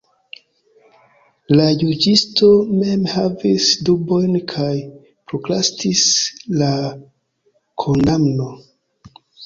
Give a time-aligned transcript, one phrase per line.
[1.59, 4.73] La juĝisto mem havis dubojn kaj
[5.11, 6.05] prokrastis
[6.61, 6.75] la
[7.87, 8.55] kondamno.